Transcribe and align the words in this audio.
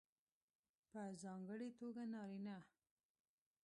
په 0.89 1.01
ځانګړې 1.21 1.69
توګه 1.79 2.03
نارینه 2.13 2.57